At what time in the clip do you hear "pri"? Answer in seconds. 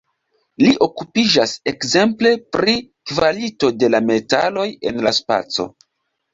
2.57-2.75